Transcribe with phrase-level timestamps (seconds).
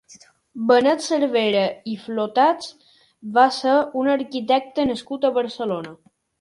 [0.69, 2.73] Benet Cervera i Flotats
[3.37, 5.97] va ser un arquitecte nascut a Barcelona.